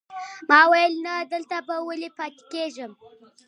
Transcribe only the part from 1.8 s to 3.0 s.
ولې پاتې کېږم.